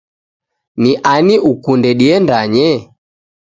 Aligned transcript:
Ni 0.81 0.91
ani 1.11 1.35
ukunde 1.51 1.91
diendanye? 1.99 2.67